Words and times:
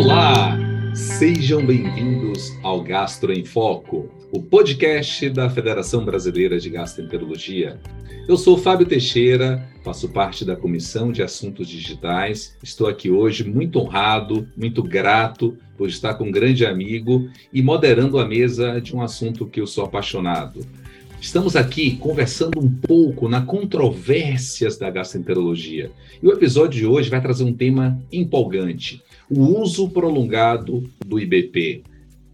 Olá! 0.00 0.56
Sejam 0.94 1.66
bem-vindos 1.66 2.56
ao 2.62 2.82
Gastro 2.82 3.34
em 3.34 3.44
Foco, 3.44 4.08
o 4.32 4.40
podcast 4.40 5.28
da 5.28 5.50
Federação 5.50 6.06
Brasileira 6.06 6.58
de 6.58 6.70
Gastroenterologia. 6.70 7.78
Eu 8.26 8.38
sou 8.38 8.56
Fábio 8.56 8.86
Teixeira, 8.86 9.62
faço 9.84 10.08
parte 10.08 10.42
da 10.42 10.56
Comissão 10.56 11.12
de 11.12 11.22
Assuntos 11.22 11.68
Digitais. 11.68 12.56
Estou 12.62 12.86
aqui 12.86 13.10
hoje 13.10 13.44
muito 13.44 13.78
honrado, 13.78 14.48
muito 14.56 14.82
grato 14.82 15.54
por 15.76 15.86
estar 15.86 16.14
com 16.14 16.24
um 16.24 16.32
grande 16.32 16.64
amigo 16.64 17.28
e 17.52 17.60
moderando 17.60 18.18
a 18.18 18.26
mesa 18.26 18.80
de 18.80 18.96
um 18.96 19.02
assunto 19.02 19.44
que 19.44 19.60
eu 19.60 19.66
sou 19.66 19.84
apaixonado, 19.84 20.64
Estamos 21.20 21.54
aqui 21.54 21.96
conversando 21.96 22.58
um 22.58 22.70
pouco 22.70 23.28
na 23.28 23.42
controvérsias 23.42 24.78
da 24.78 24.88
gastroenterologia. 24.88 25.90
E 26.20 26.26
o 26.26 26.32
episódio 26.32 26.80
de 26.80 26.86
hoje 26.86 27.10
vai 27.10 27.20
trazer 27.20 27.44
um 27.44 27.52
tema 27.52 28.00
empolgante: 28.10 29.02
o 29.30 29.60
uso 29.60 29.88
prolongado 29.88 30.90
do 31.06 31.18
IBP. 31.18 31.84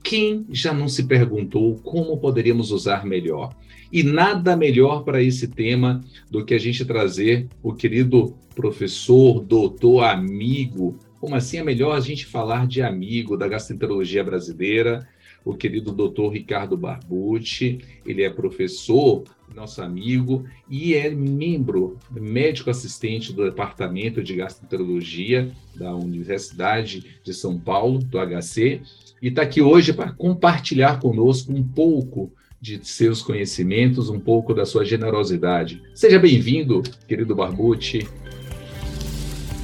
Quem 0.02 0.46
já 0.50 0.72
não 0.72 0.88
se 0.88 1.04
perguntou 1.04 1.76
como 1.82 2.16
poderíamos 2.16 2.70
usar 2.70 3.04
melhor? 3.04 3.54
E 3.92 4.02
nada 4.02 4.56
melhor 4.56 5.04
para 5.04 5.22
esse 5.22 5.48
tema 5.48 6.00
do 6.30 6.44
que 6.44 6.54
a 6.54 6.58
gente 6.58 6.84
trazer 6.84 7.48
o 7.62 7.72
querido 7.72 8.34
professor, 8.54 9.40
doutor, 9.40 10.04
amigo. 10.04 10.98
Como 11.20 11.34
assim 11.34 11.58
é 11.58 11.62
melhor 11.62 11.96
a 11.96 12.00
gente 12.00 12.24
falar 12.24 12.66
de 12.66 12.82
amigo 12.82 13.36
da 13.36 13.46
gastroenterologia 13.46 14.24
brasileira? 14.24 15.06
O 15.46 15.54
querido 15.54 15.92
doutor 15.92 16.30
Ricardo 16.30 16.76
Barbucci, 16.76 17.78
ele 18.04 18.24
é 18.24 18.28
professor, 18.28 19.22
nosso 19.54 19.80
amigo, 19.80 20.44
e 20.68 20.92
é 20.92 21.08
membro, 21.08 21.96
médico 22.10 22.68
assistente 22.68 23.32
do 23.32 23.44
Departamento 23.44 24.24
de 24.24 24.34
Gastroenterologia 24.34 25.52
da 25.76 25.94
Universidade 25.94 27.20
de 27.22 27.32
São 27.32 27.60
Paulo, 27.60 28.00
do 28.00 28.18
HC, 28.18 28.80
e 29.22 29.28
está 29.28 29.42
aqui 29.42 29.62
hoje 29.62 29.92
para 29.92 30.10
compartilhar 30.12 30.98
conosco 30.98 31.52
um 31.52 31.62
pouco 31.62 32.32
de 32.60 32.84
seus 32.84 33.22
conhecimentos, 33.22 34.10
um 34.10 34.18
pouco 34.18 34.52
da 34.52 34.66
sua 34.66 34.84
generosidade. 34.84 35.80
Seja 35.94 36.18
bem-vindo, 36.18 36.82
querido 37.06 37.36
Barbucci. 37.36 38.08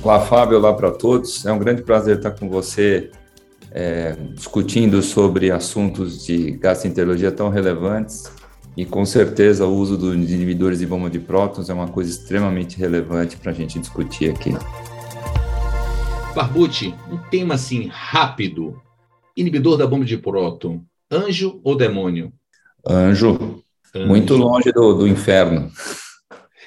Olá, 0.00 0.20
Fábio, 0.20 0.58
olá 0.58 0.72
para 0.74 0.92
todos. 0.92 1.44
É 1.44 1.50
um 1.50 1.58
grande 1.58 1.82
prazer 1.82 2.18
estar 2.18 2.30
com 2.30 2.48
você 2.48 3.10
é, 3.74 4.16
discutindo 4.34 5.02
sobre 5.02 5.50
assuntos 5.50 6.24
de 6.24 6.52
gastroenterologia 6.52 7.32
tão 7.32 7.48
relevantes 7.48 8.30
e 8.76 8.84
com 8.84 9.04
certeza 9.04 9.66
o 9.66 9.74
uso 9.74 9.96
dos 9.96 10.14
inibidores 10.14 10.78
de 10.78 10.86
bomba 10.86 11.10
de 11.10 11.18
prótons 11.18 11.68
é 11.68 11.74
uma 11.74 11.88
coisa 11.88 12.10
extremamente 12.10 12.78
relevante 12.78 13.36
para 13.36 13.50
a 13.50 13.54
gente 13.54 13.78
discutir 13.78 14.30
aqui. 14.30 14.50
Barbucci, 16.34 16.94
um 17.10 17.18
tema 17.30 17.54
assim 17.54 17.88
rápido. 17.92 18.80
Inibidor 19.36 19.76
da 19.76 19.86
bomba 19.86 20.04
de 20.04 20.16
próton, 20.16 20.82
anjo 21.10 21.60
ou 21.64 21.76
demônio? 21.76 22.32
Anjo. 22.86 23.62
anjo. 23.94 24.06
Muito 24.06 24.34
longe 24.34 24.72
do, 24.72 24.94
do 24.94 25.06
inferno. 25.06 25.70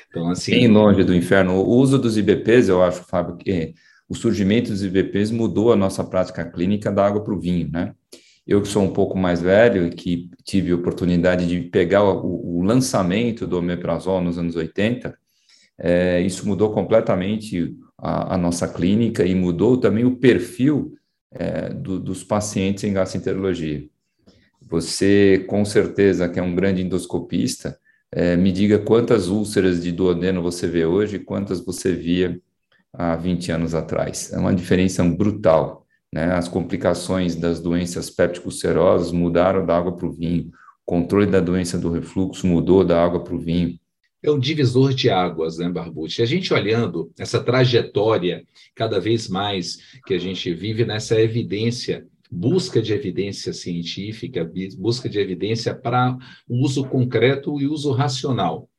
Então, 0.09 0.29
assim. 0.29 0.51
Bem 0.51 0.67
longe 0.67 1.03
do 1.03 1.13
inferno. 1.13 1.55
O 1.55 1.75
uso 1.75 1.97
dos 1.97 2.17
IBPs, 2.17 2.69
eu 2.69 2.83
acho, 2.83 3.03
Fábio, 3.03 3.35
que 3.35 3.73
o 4.07 4.15
surgimento 4.15 4.69
dos 4.69 4.83
IVPs 4.83 5.31
mudou 5.31 5.71
a 5.71 5.75
nossa 5.75 6.03
prática 6.03 6.45
clínica 6.45 6.91
da 6.91 7.05
água 7.05 7.23
para 7.23 7.33
o 7.33 7.39
vinho, 7.39 7.69
né? 7.71 7.93
Eu 8.45 8.61
que 8.61 8.67
sou 8.67 8.83
um 8.83 8.93
pouco 8.93 9.17
mais 9.17 9.41
velho 9.41 9.87
e 9.87 9.89
que 9.89 10.29
tive 10.43 10.71
a 10.71 10.75
oportunidade 10.75 11.47
de 11.47 11.61
pegar 11.61 12.03
o, 12.03 12.59
o 12.59 12.61
lançamento 12.61 13.47
do 13.47 13.57
omeprazol 13.57 14.21
nos 14.21 14.37
anos 14.37 14.55
80, 14.55 15.17
é, 15.79 16.21
isso 16.21 16.47
mudou 16.47 16.71
completamente 16.71 17.75
a, 17.97 18.35
a, 18.35 18.37
nossa 18.37 18.67
clínica 18.67 19.25
e 19.25 19.33
mudou 19.33 19.77
também 19.77 20.05
o 20.05 20.17
perfil 20.17 20.93
é, 21.31 21.69
do, 21.69 21.99
dos 21.99 22.23
pacientes 22.23 22.83
em 22.83 22.93
gastroenterologia. 22.93 23.87
Você, 24.61 25.43
com 25.47 25.65
certeza, 25.65 26.29
que 26.29 26.39
é 26.39 26.43
um 26.43 26.55
grande 26.55 26.81
endoscopista, 26.81 27.77
é, 28.11 28.37
me 28.37 28.51
diga 28.51 28.79
quantas 28.79 29.27
úlceras 29.27 29.81
de 29.81 29.91
duodeno 29.91 30.41
você 30.41 30.67
vê 30.67 30.85
hoje 30.85 31.17
e 31.17 31.19
quantas 31.19 31.59
você 31.59 31.91
via 31.93 32.39
há 32.97 33.15
20 33.15 33.51
anos 33.51 33.75
atrás. 33.75 34.31
É 34.33 34.37
uma 34.37 34.53
diferença 34.53 35.03
brutal. 35.03 35.85
Né? 36.13 36.33
As 36.33 36.47
complicações 36.47 37.35
das 37.35 37.59
doenças 37.59 38.09
péptico-ulcerosas 38.09 39.11
mudaram 39.11 39.65
da 39.65 39.77
água 39.77 39.95
para 39.95 40.07
o 40.07 40.11
vinho. 40.11 40.51
O 40.85 40.91
controle 40.91 41.25
da 41.25 41.39
doença 41.39 41.77
do 41.77 41.91
refluxo 41.91 42.45
mudou 42.47 42.83
da 42.83 43.03
água 43.03 43.23
para 43.23 43.35
o 43.35 43.39
vinho. 43.39 43.77
É 44.23 44.31
um 44.31 44.39
divisor 44.39 44.93
de 44.93 45.09
águas, 45.09 45.59
né, 45.59 45.69
Barbucci? 45.69 46.21
A 46.21 46.25
gente 46.25 46.51
olhando 46.53 47.11
essa 47.19 47.39
trajetória, 47.39 48.43
cada 48.73 48.99
vez 48.99 49.27
mais 49.27 49.77
que 50.05 50.15
a 50.15 50.17
gente 50.17 50.51
vive 50.53 50.83
nessa 50.83 51.19
evidência 51.19 52.05
busca 52.31 52.81
de 52.81 52.93
evidência 52.93 53.53
científica, 53.53 54.49
busca 54.77 55.07
de 55.07 55.19
evidência 55.19 55.73
para 55.73 56.17
uso 56.49 56.85
concreto 56.85 57.59
e 57.61 57.67
uso 57.67 57.91
racional. 57.91 58.69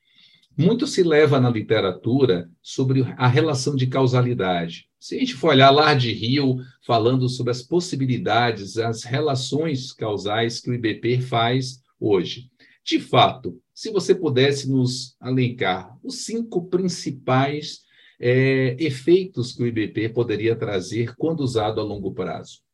Muito 0.57 0.87
se 0.87 1.03
leva 1.03 1.39
na 1.39 1.51
literatura 1.51 2.51
sobre 2.63 3.03
a 3.19 3.29
relação 3.29 3.77
de 3.77 3.87
causalidade. 3.87 4.89
Se 4.99 5.15
a 5.15 5.19
gente 5.19 5.35
for 5.35 5.51
olhar 5.51 5.71
lá 5.71 5.93
de 5.93 6.13
Rio, 6.13 6.57
falando 6.85 7.29
sobre 7.29 7.51
as 7.51 7.63
possibilidades, 7.63 8.79
as 8.79 9.05
relações 9.05 9.93
causais 9.93 10.59
que 10.59 10.71
o 10.71 10.75
IBP 10.75 11.21
faz 11.21 11.83
hoje. 12.01 12.51
De 12.83 12.99
fato, 12.99 13.61
se 13.75 13.91
você 13.91 14.15
pudesse 14.15 14.71
nos 14.71 15.15
alencar 15.21 15.95
os 16.03 16.25
cinco 16.25 16.67
principais 16.69 17.81
é, 18.19 18.77
efeitos 18.79 19.53
que 19.53 19.63
o 19.63 19.67
IBP 19.67 20.09
poderia 20.09 20.57
trazer 20.57 21.15
quando 21.17 21.41
usado 21.41 21.81
a 21.83 21.85
longo 21.85 22.15
prazo. 22.15 22.66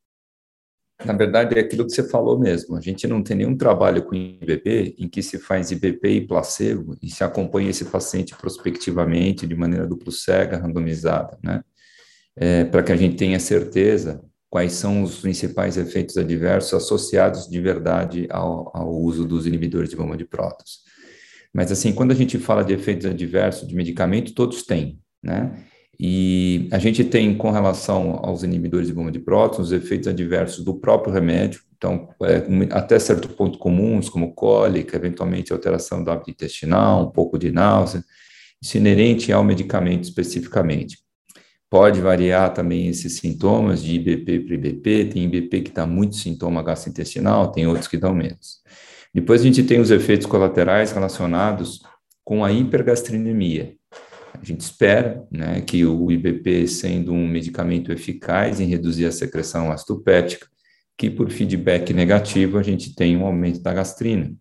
Na 1.05 1.13
verdade, 1.13 1.57
é 1.57 1.61
aquilo 1.61 1.85
que 1.85 1.93
você 1.93 2.03
falou 2.09 2.39
mesmo. 2.39 2.77
A 2.77 2.81
gente 2.81 3.07
não 3.07 3.23
tem 3.23 3.37
nenhum 3.37 3.57
trabalho 3.57 4.03
com 4.03 4.15
IBP 4.15 4.97
em 4.99 5.09
que 5.09 5.23
se 5.23 5.39
faz 5.39 5.71
IBP 5.71 6.09
e 6.09 6.27
placebo 6.27 6.97
e 7.03 7.11
se 7.11 7.25
acompanha 7.25 7.71
esse 7.71 7.85
paciente 7.85 8.35
prospectivamente, 8.37 9.47
de 9.47 9.55
maneira 9.55 9.87
duplo 9.87 10.13
cega, 10.13 10.59
randomizada, 10.59 11.39
né? 11.43 11.63
É, 12.35 12.65
para 12.65 12.83
que 12.83 12.93
a 12.93 12.97
gente 12.97 13.17
tenha 13.17 13.39
certeza 13.39 14.23
quais 14.49 14.73
são 14.73 15.03
os 15.03 15.21
principais 15.21 15.77
efeitos 15.77 16.17
adversos 16.17 16.75
associados 16.75 17.49
de 17.49 17.61
verdade 17.61 18.27
ao, 18.31 18.71
ao 18.75 18.91
uso 18.91 19.27
dos 19.27 19.47
inibidores 19.47 19.91
de 19.91 19.97
bomba 19.97 20.17
de 20.17 20.25
prótons. 20.25 20.81
Mas, 21.53 21.71
assim, 21.71 21.93
quando 21.93 22.13
a 22.13 22.15
gente 22.15 22.39
fala 22.39 22.65
de 22.65 22.73
efeitos 22.73 23.07
adversos 23.07 23.69
de 23.69 23.75
medicamento, 23.75 24.35
todos 24.35 24.63
têm, 24.63 24.99
né? 25.23 25.65
E 26.01 26.69
a 26.73 26.79
gente 26.79 27.05
tem, 27.05 27.37
com 27.37 27.51
relação 27.51 28.19
aos 28.23 28.43
inibidores 28.43 28.89
de 28.89 28.95
bomba 28.95 29.11
de 29.11 29.21
prótons, 29.21 29.67
os 29.67 29.73
efeitos 29.73 30.09
adversos 30.09 30.65
do 30.65 30.75
próprio 30.75 31.13
remédio, 31.13 31.61
então, 31.77 32.09
é, 32.23 32.45
até 32.71 32.99
certo 32.99 33.29
ponto 33.29 33.59
comuns, 33.59 34.09
como 34.09 34.35
cólica, 34.35 34.97
eventualmente 34.97 35.53
alteração 35.53 36.03
do 36.03 36.11
hábito 36.11 36.31
intestinal, 36.31 37.09
um 37.09 37.11
pouco 37.11 37.37
de 37.37 37.51
náusea, 37.51 38.05
isso 38.63 38.77
é 38.77 38.81
inerente 38.81 39.33
ao 39.33 39.43
medicamento 39.43 40.05
especificamente. 40.05 40.99
Pode 41.69 42.01
variar 42.01 42.53
também 42.53 42.87
esses 42.87 43.17
sintomas 43.17 43.83
de 43.83 43.97
IBP 43.97 44.41
para 44.41 44.55
IBP, 44.55 45.05
tem 45.07 45.25
IBP 45.25 45.63
que 45.63 45.73
dá 45.73 45.87
muito 45.87 46.17
sintoma 46.17 46.63
gastrointestinal, 46.63 47.51
tem 47.51 47.67
outros 47.67 47.89
que 47.89 47.97
dão 47.97 48.15
menos. 48.15 48.61
Depois 49.13 49.41
a 49.41 49.45
gente 49.45 49.65
tem 49.65 49.81
os 49.81 49.91
efeitos 49.91 50.27
colaterais 50.27 50.93
relacionados 50.93 51.83
com 52.25 52.45
a 52.45 52.53
hipergastrinemia, 52.53 53.75
a 54.41 54.45
gente 54.45 54.61
espera 54.61 55.27
né, 55.31 55.61
que 55.61 55.85
o 55.85 56.11
IBP, 56.11 56.67
sendo 56.67 57.13
um 57.13 57.29
medicamento 57.29 57.93
eficaz 57.93 58.61
em 58.61 58.67
reduzir 58.67 59.07
a 59.07 59.13
secreção 59.13 59.71
ácido-péptica, 59.71 60.47
que 60.97 61.11
por 61.11 61.31
feedback 61.31 61.93
negativo 61.93 62.59
a 62.59 62.63
gente 62.63 62.95
tem 62.95 63.17
um 63.17 63.27
aumento 63.27 63.61
da 63.61 63.73
gastrina. 63.75 64.33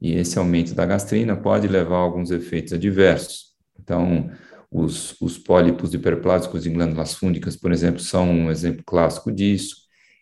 E 0.00 0.14
esse 0.14 0.38
aumento 0.38 0.74
da 0.74 0.86
gastrina 0.86 1.36
pode 1.36 1.68
levar 1.68 1.96
a 1.96 2.00
alguns 2.00 2.30
efeitos 2.30 2.72
adversos. 2.72 3.50
Então, 3.78 4.30
os, 4.70 5.14
os 5.20 5.38
pólipos 5.38 5.92
hiperplásicos 5.94 6.66
em 6.66 6.72
glândulas 6.72 7.14
fúngicas, 7.14 7.56
por 7.56 7.72
exemplo, 7.72 8.00
são 8.00 8.30
um 8.30 8.50
exemplo 8.50 8.82
clássico 8.84 9.30
disso. 9.30 9.76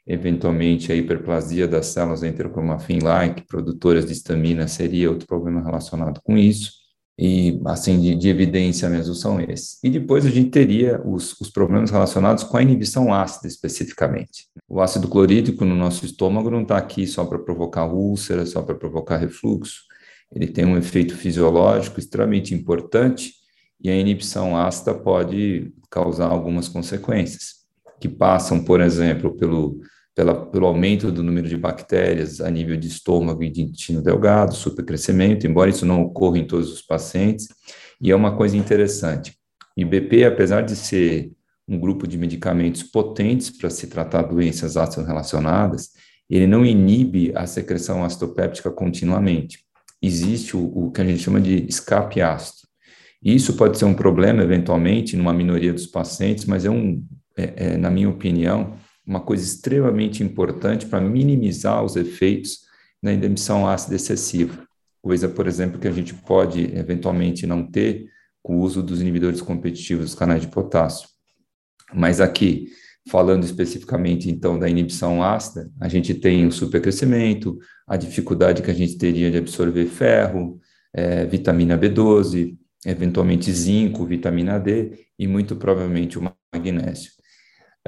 Eventualmente, 0.07 0.91
a 0.91 0.97
hiperplasia 0.97 1.69
das 1.69 1.87
células 1.87 2.23
enterocromafin-like, 2.23 3.47
produtoras 3.47 4.07
de 4.07 4.13
histamina, 4.13 4.67
seria 4.67 5.11
outro 5.11 5.27
problema 5.27 5.63
relacionado 5.63 6.21
com 6.23 6.37
isso 6.37 6.78
e 7.19 7.61
assim 7.65 8.01
de, 8.01 8.15
de, 8.15 8.29
evidência 8.29 8.89
mesmo 8.89 9.13
são 9.13 9.41
esses. 9.41 9.83
E 9.83 9.91
depois 9.91 10.25
a 10.25 10.31
gente 10.31 10.51
teria 10.51 11.03
os, 11.05 11.39
os, 11.41 11.51
problemas 11.51 11.91
relacionados 11.91 12.45
com 12.45 12.57
a 12.57 12.63
inibição 12.63 13.13
ácida 13.13 13.49
especificamente. 13.49 14.47
O 14.69 14.81
ácido 14.81 15.09
clorídrico 15.09 15.65
no 15.65 15.75
nosso 15.75 16.05
estômago 16.07 16.49
não 16.49 16.63
está 16.63 16.77
aqui 16.77 17.09
só 17.09 17.25
para 17.25 17.41
provocar 17.41 17.87
úlcera, 17.87 18.47
só 18.47 18.63
para 18.63 18.77
provocar 18.77 19.17
refluxo. 19.17 19.81
Ele 20.33 20.47
tem 20.47 20.65
um 20.65 20.79
efeito 20.79 21.17
fisiológico 21.17 21.99
extremamente 21.99 22.55
importante 22.55 23.33
e 23.83 23.91
a 23.91 23.97
inibição 23.97 24.57
ácida 24.57 24.95
pode 24.95 25.73
causar 25.91 26.29
algumas 26.29 26.69
consequências, 26.69 27.65
que 28.01 28.09
passam, 28.09 28.63
por 28.63 28.81
exemplo, 28.81 29.37
pelo 29.37 29.81
pela, 30.19 30.35
pelo 30.35 30.67
aumento 30.67 31.13
do 31.13 31.23
número 31.23 31.49
de 31.49 31.57
bactérias 31.57 32.41
a 32.41 32.51
nível 32.51 32.77
de 32.77 32.89
estômago 32.89 33.41
e 33.45 33.49
de 33.49 33.63
intestino 33.63 34.03
delgado, 34.03 34.53
supercrescimento, 34.53 35.47
embora 35.47 35.71
isso 35.71 35.87
não 35.87 36.03
ocorra 36.03 36.39
em 36.39 36.45
todos 36.45 36.73
os 36.73 36.83
pacientes. 36.83 37.47
E 38.01 38.11
é 38.11 38.17
uma 38.17 38.37
coisa 38.37 38.57
interessante: 38.57 39.39
IBP, 39.77 40.25
apesar 40.25 40.63
de 40.63 40.75
ser 40.75 41.31
um 41.69 41.79
grupo 41.79 42.05
de 42.05 42.19
medicamentos 42.19 42.83
potentes 42.83 43.49
para 43.49 43.71
se 43.71 43.87
tratar 43.87 44.23
doenças 44.23 44.77
ácido 44.77 45.07
relacionadas, 45.07 45.91
ele 46.29 46.49
não 46.49 46.67
inibe 46.67 47.31
a 47.37 47.47
secreção 47.47 48.03
ácido-péptica 48.03 48.73
continuamente. 48.73 49.61
Existe 50.03 50.57
o, 50.57 50.65
o, 50.65 50.91
que 50.91 51.01
a 51.01 51.05
gente 51.05 51.23
chama 51.23 51.41
de 51.41 51.65
escape 51.69 52.21
ácido. 52.21 52.67
Isso 53.23 53.53
pode 53.53 53.79
ser 53.79 53.85
um 53.85 53.95
problema, 53.95 54.43
eventualmente, 54.43 55.17
numa 55.17 55.33
minoria 55.33 55.73
dos 55.73 55.87
pacientes, 55.87 56.45
mas 56.45 56.65
é 56.65 56.71
um, 56.71 57.05
é, 57.37 57.53
é, 57.57 57.77
na 57.77 57.89
minha 57.89 58.09
opinião, 58.09 58.75
uma 59.09 59.21
coisa 59.21 59.43
extremamente 59.43 60.23
importante 60.23 60.85
para 60.85 61.01
minimizar 61.01 61.83
os 61.83 61.97
efeitos 61.97 62.59
da 63.03 63.11
emissão 63.11 63.67
ácida 63.67 63.97
excessiva. 63.97 64.69
Coisa, 65.01 65.27
por 65.27 65.47
exemplo, 65.47 65.81
que 65.81 65.89
a 65.89 65.93
gente 65.93 66.13
pode 66.13 66.77
eventualmente 66.77 67.47
não 67.47 67.65
ter 67.65 68.07
com 68.43 68.59
o 68.59 68.61
uso 68.61 68.83
dos 68.83 69.01
inibidores 69.01 69.41
competitivos 69.41 70.05
dos 70.05 70.15
canais 70.15 70.43
de 70.43 70.49
potássio. 70.49 71.09
Mas 71.95 72.21
aqui, 72.21 72.69
falando 73.09 73.45
especificamente 73.45 74.29
então 74.29 74.59
da 74.59 74.69
inibição 74.69 75.23
ácida, 75.23 75.71
a 75.81 75.89
gente 75.89 76.13
tem 76.13 76.47
o 76.47 76.53
supercrescimento, 76.53 77.59
a 77.87 77.97
dificuldade 77.97 78.63
que 78.63 78.71
a 78.71 78.75
gente 78.75 78.99
teria 78.99 79.31
de 79.31 79.39
absorver 79.39 79.87
ferro, 79.87 80.61
é, 80.93 81.25
vitamina 81.25 81.79
B12, 81.79 82.59
eventualmente 82.85 83.51
zinco, 83.51 84.05
vitamina 84.05 84.59
D 84.59 85.07
e 85.19 85.27
muito 85.27 85.57
provavelmente 85.57 86.19
o 86.19 86.31
magnésio. 86.55 87.18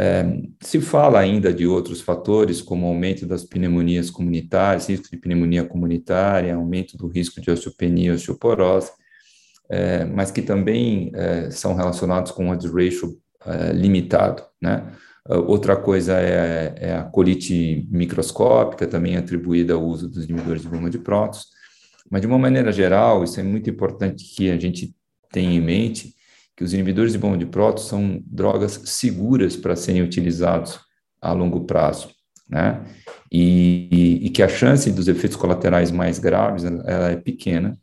É, 0.02 0.24
se 0.62 0.80
fala 0.80 1.18
ainda 1.18 1.52
de 1.52 1.66
outros 1.66 2.00
fatores, 2.00 2.62
como 2.62 2.86
aumento 2.86 3.26
das 3.26 3.44
pneumonias 3.44 4.08
comunitárias, 4.08 4.88
risco 4.88 5.10
de 5.10 5.18
pneumonia 5.18 5.62
comunitária, 5.62 6.54
aumento 6.54 6.96
do 6.96 7.06
risco 7.06 7.38
de 7.38 7.50
osteopenia 7.50 8.06
e 8.06 8.14
osteoporose, 8.14 8.90
é, 9.68 10.06
mas 10.06 10.30
que 10.30 10.40
também 10.40 11.12
é, 11.14 11.50
são 11.50 11.74
relacionados 11.74 12.32
com 12.32 12.46
um 12.46 12.50
odds 12.50 12.72
ratio 12.72 13.20
é, 13.44 13.72
limitado, 13.74 14.42
né? 14.60 14.90
Outra 15.46 15.76
coisa 15.76 16.18
é, 16.18 16.74
é, 16.78 16.96
a 16.96 17.04
colite 17.04 17.86
microscópica, 17.90 18.86
também 18.86 19.18
atribuída 19.18 19.74
ao 19.74 19.84
uso 19.84 20.08
dos 20.08 20.24
inibidores 20.24 20.62
de 20.62 20.68
bomba 20.68 20.88
de 20.88 20.98
prótons. 20.98 21.44
Mas, 22.10 22.22
de 22.22 22.26
uma 22.26 22.38
maneira 22.38 22.72
geral, 22.72 23.22
isso 23.22 23.38
é 23.38 23.42
muito 23.42 23.68
importante 23.68 24.24
que 24.34 24.50
a 24.50 24.58
gente 24.58 24.94
tenha 25.30 25.52
em 25.52 25.60
mente, 25.60 26.14
que 26.60 26.64
os 26.64 26.74
inibidores 26.74 27.12
de 27.12 27.18
bomba 27.18 27.38
de 27.38 27.46
prótons 27.46 27.86
são 27.86 28.22
drogas 28.26 28.82
seguras 28.84 29.56
para 29.56 29.74
serem 29.74 30.02
utilizados 30.02 30.78
a 31.18 31.32
longo 31.32 31.64
prazo, 31.64 32.10
né? 32.46 32.84
E, 33.32 33.88
e, 33.90 34.26
e, 34.26 34.28
que 34.28 34.42
a 34.42 34.48
chance 34.48 34.92
dos 34.92 35.08
efeitos 35.08 35.38
colaterais 35.38 35.90
mais 35.90 36.18
graves 36.18 36.62
ela 36.64 37.12
é 37.12 37.16
pequena 37.16 37.78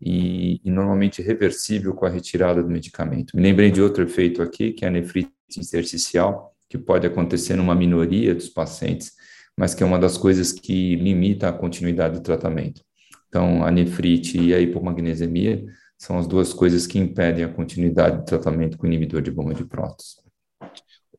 e, 0.00 0.60
e, 0.64 0.70
normalmente 0.72 1.22
reversível 1.22 1.94
com 1.94 2.04
a 2.04 2.08
retirada 2.08 2.60
do 2.60 2.68
medicamento. 2.68 3.36
Me 3.36 3.42
lembrei 3.44 3.70
de 3.70 3.80
outro 3.80 4.02
efeito 4.02 4.42
aqui, 4.42 4.72
que 4.72 4.84
é 4.84 4.88
a 4.88 4.90
nefrite 4.90 5.30
intersticial, 5.56 6.52
que 6.68 6.76
pode 6.76 7.06
acontecer 7.06 7.54
numa 7.54 7.76
minoria 7.76 8.34
dos 8.34 8.48
pacientes, 8.48 9.12
mas 9.56 9.72
que 9.72 9.84
é 9.84 9.86
uma 9.86 10.00
das 10.00 10.18
coisas 10.18 10.50
que 10.50 10.96
limita 10.96 11.48
a 11.48 11.52
continuidade 11.52 12.14
do 12.14 12.22
tratamento. 12.24 12.82
Então, 13.28 13.64
a 13.64 13.70
nefrite 13.70 14.36
e 14.36 14.52
a 14.52 14.58
hipomagnesemia 14.58 15.64
são 15.98 16.18
as 16.18 16.26
duas 16.26 16.52
coisas 16.52 16.86
que 16.86 16.98
impedem 16.98 17.44
a 17.44 17.52
continuidade 17.52 18.18
do 18.18 18.24
tratamento 18.24 18.76
com 18.76 18.86
inibidor 18.86 19.22
de 19.22 19.30
bomba 19.30 19.54
de 19.54 19.64
prótons. 19.64 20.20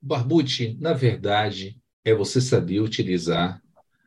Barbucci, 0.01 0.77
na 0.79 0.93
verdade, 0.93 1.77
é 2.05 2.13
você 2.13 2.39
saber 2.39 2.79
utilizar 2.79 3.61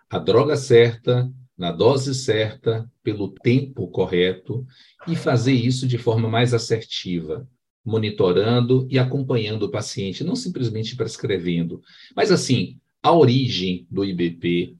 a 0.08 0.18
droga 0.18 0.56
certa, 0.56 1.30
na 1.56 1.70
dose 1.70 2.14
certa, 2.14 2.90
pelo 3.02 3.30
tempo 3.30 3.88
correto 3.88 4.66
e 5.06 5.14
fazer 5.14 5.52
isso 5.52 5.86
de 5.86 5.98
forma 5.98 6.28
mais 6.28 6.54
assertiva, 6.54 7.46
monitorando 7.84 8.86
e 8.90 8.98
acompanhando 8.98 9.64
o 9.64 9.70
paciente, 9.70 10.24
não 10.24 10.34
simplesmente 10.34 10.96
prescrevendo. 10.96 11.82
Mas, 12.16 12.30
assim, 12.30 12.78
a 13.02 13.12
origem 13.12 13.86
do 13.90 14.04
IBP, 14.04 14.76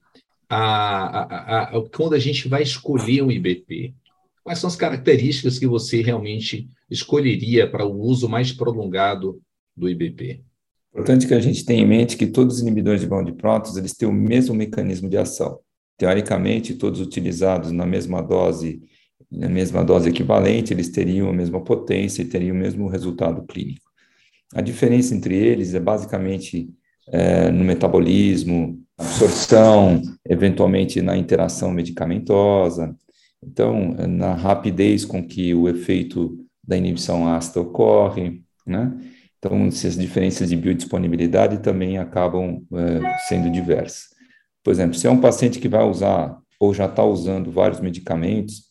a, 0.48 0.58
a, 0.58 1.62
a, 1.62 1.88
quando 1.90 2.14
a 2.14 2.19
gente 2.19 2.48
vai 2.48 2.62
escolher 2.62 3.22
um 3.22 3.31
IBP, 3.31 3.94
quais 4.42 4.58
são 4.58 4.69
as 4.69 4.76
características 4.76 5.58
que 5.58 5.66
você 5.66 6.02
realmente 6.02 6.69
escolheria 6.90 7.70
para 7.70 7.87
o 7.87 8.00
uso 8.00 8.28
mais 8.28 8.52
prolongado 8.52 9.40
do 9.76 9.88
IBP? 9.88 10.42
Importante 10.92 11.26
que 11.26 11.34
a 11.34 11.40
gente 11.40 11.64
tenha 11.64 11.82
em 11.82 11.87
mente 11.87 12.16
que 12.16 12.26
todos 12.26 12.56
os 12.56 12.62
inibidores 12.62 13.00
de 13.00 13.06
bond 13.06 13.31
de 13.31 13.37
prótons, 13.37 13.76
eles 13.76 13.92
têm 13.94 14.08
o 14.08 14.12
mesmo 14.12 14.54
mecanismo 14.54 15.08
de 15.08 15.16
ação. 15.16 15.60
Teoricamente, 15.96 16.75
todos 16.75 17.00
utilizados 17.00 17.70
na 17.70 17.87
mesma 17.87 18.20
dose 18.20 18.82
na 19.31 19.48
mesma 19.48 19.84
dose 19.84 20.08
equivalente, 20.08 20.72
eles 20.72 20.88
teriam 20.88 21.28
a 21.28 21.32
mesma 21.32 21.62
potência 21.62 22.22
e 22.22 22.25
teriam 22.25 22.56
o 22.56 22.58
mesmo 22.58 22.88
resultado 22.88 23.42
clínico. 23.46 23.88
A 24.52 24.60
diferença 24.60 25.14
entre 25.14 25.37
eles 25.37 25.75
é 25.75 25.78
basicamente 25.78 26.69
é, 27.08 27.50
no 27.50 27.64
metabolismo, 27.64 28.81
absorção, 28.98 30.02
eventualmente 30.28 31.00
na 31.00 31.16
interação 31.16 31.70
medicamentosa, 31.70 32.96
então, 33.42 33.94
na 34.08 34.34
rapidez 34.34 35.04
com 35.04 35.26
que 35.26 35.54
o 35.54 35.69
efeito 35.69 36.38
da 36.62 36.76
inibição 36.76 37.26
ácida 37.26 37.60
ocorre, 37.60 38.42
né? 38.66 38.92
Então, 39.38 39.66
essas 39.66 39.96
diferenças 39.96 40.50
de 40.50 40.56
biodisponibilidade 40.56 41.58
também 41.62 41.96
acabam 41.96 42.62
é, 42.75 43.19
sendo 43.28 43.50
diversas. 43.50 44.10
Por 44.62 44.70
exemplo, 44.70 44.94
se 44.94 45.06
é 45.06 45.10
um 45.10 45.20
paciente 45.20 45.58
que 45.58 45.69
vai 45.69 45.82
usar 45.82 46.38
ou 46.60 46.75
já 46.75 46.84
está 46.84 47.02
usando 47.02 47.50
vários 47.50 47.81
medicamentos, 47.81 48.69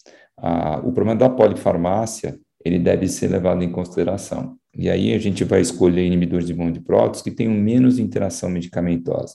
o 0.83 0.91
problema 0.91 1.15
da 1.15 1.27
polifarmácia, 1.27 2.39
ele 2.63 2.77
deve 2.77 3.07
ser 3.07 3.29
levado 3.29 3.63
em 3.63 3.71
consideração. 3.71 4.55
E 4.75 4.89
aí 4.89 5.13
a 5.13 5.17
gente 5.17 5.43
vai 5.43 5.59
escolher 5.59 6.05
inibidores 6.05 6.45
de 6.45 6.53
bomba 6.53 6.71
de 6.71 6.79
prótons 6.79 7.23
que 7.23 7.31
tenham 7.31 7.53
menos 7.53 7.97
interação 7.97 8.47
medicamentosa. 8.47 9.33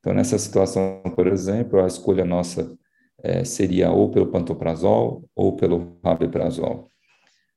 Então, 0.00 0.14
nessa 0.14 0.38
situação, 0.38 1.02
por 1.14 1.26
exemplo, 1.26 1.78
a 1.78 1.86
escolha 1.86 2.24
nossa 2.24 2.74
é, 3.24 3.42
seria 3.42 3.90
ou 3.90 4.10
pelo 4.10 4.26
pantoprazol 4.26 5.24
ou 5.34 5.56
pelo 5.56 5.96
rabeprazol. 6.04 6.88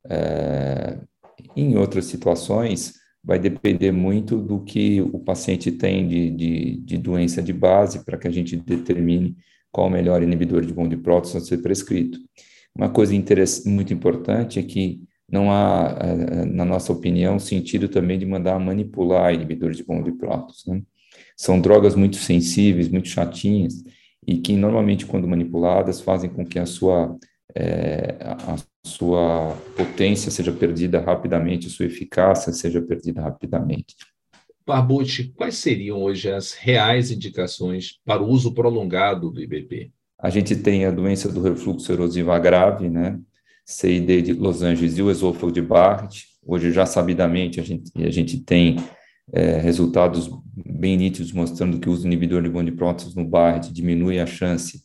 É, 0.10 0.98
em 1.56 1.78
outras 1.78 2.06
situações, 2.06 2.94
vai 3.22 3.38
depender 3.38 3.92
muito 3.92 4.38
do 4.38 4.62
que 4.64 5.02
o 5.02 5.20
paciente 5.20 5.70
tem 5.70 6.08
de, 6.08 6.32
de, 6.32 6.78
de 6.78 6.98
doença 6.98 7.42
de 7.42 7.52
base 7.52 8.06
para 8.06 8.18
que 8.18 8.28
a 8.28 8.32
gente 8.32 8.56
determine 8.56 9.36
qual 9.70 9.88
o 9.88 9.90
melhor 9.90 10.24
inibidor 10.24 10.66
de 10.66 10.74
bomba 10.74 10.90
de 10.90 10.98
prótons 10.98 11.36
a 11.36 11.42
ser 11.42 11.58
prescrito. 11.58 12.18
Uma 12.74 12.90
coisa 12.90 13.14
muito 13.66 13.94
importante 13.94 14.60
é 14.60 14.64
que 14.64 15.02
não 15.30 15.52
há, 15.52 15.98
eh, 16.00 16.46
na 16.46 16.64
nossa 16.64 16.94
opinião, 16.94 17.38
sentido 17.38 17.90
também 17.90 18.18
de 18.18 18.26
mandar 18.26 18.58
manipular 18.60 19.34
inibidores 19.34 19.76
de 19.76 19.84
bomba 19.84 20.10
de 20.10 20.18
prótons. 20.18 20.64
Né? 20.66 20.82
São 21.36 21.60
drogas 21.60 21.96
muito 21.96 22.16
sensíveis, 22.16 22.88
muito 22.88 23.10
chatinhas, 23.10 23.84
e 24.28 24.38
que 24.40 24.58
normalmente, 24.58 25.06
quando 25.06 25.28
manipuladas, 25.28 26.02
fazem 26.02 26.30
com 26.30 26.46
que 26.46 26.60
a 26.60 26.66
sua, 26.66 27.18
é, 27.56 28.18
a 28.22 28.58
sua 28.86 29.56
potência 29.78 30.30
seja 30.30 30.52
perdida 30.52 31.00
rapidamente, 31.00 31.68
a 31.68 31.70
sua 31.70 31.86
eficácia 31.86 32.52
seja 32.52 32.82
perdida 32.82 33.22
rapidamente. 33.22 33.96
Barbucci, 34.66 35.32
quais 35.34 35.56
seriam 35.56 36.04
hoje 36.04 36.30
as 36.30 36.52
reais 36.52 37.10
indicações 37.10 38.00
para 38.04 38.22
o 38.22 38.28
uso 38.28 38.54
prolongado 38.54 39.32
do 39.32 39.42
IBP? 39.42 39.94
A 40.20 40.30
gente 40.30 40.58
tem 40.58 40.84
a 40.84 40.92
doença 40.92 41.32
do 41.32 41.42
refluxo 41.42 41.90
erosivo 41.90 42.38
grave, 42.42 42.90
né? 42.90 43.18
CID 43.66 44.22
de 44.22 44.34
Los 44.34 44.62
Angeles 44.62 44.98
e 44.98 45.02
o 45.02 45.10
esôfago 45.10 45.52
de 45.54 45.62
Barrett. 45.62 46.26
Hoje, 46.46 46.72
já 46.74 46.86
sabidamente, 46.86 47.62
a 47.62 47.64
gente, 47.64 47.92
a 47.96 48.10
gente 48.10 48.40
tem 48.40 48.78
é, 49.34 49.58
resultados 49.58 50.30
bem 50.56 50.98
nítidos 50.98 51.32
mostrando 51.32 51.80
que 51.80 51.90
o 51.90 51.92
uso 51.92 52.08
inibidor 52.08 52.42
de 52.42 52.50
bonde 52.50 52.72
prótons 52.72 53.16
no 53.16 53.26
Barrett 53.26 53.72
diminui 53.74 54.20
a 54.20 54.26
chance 54.26 54.84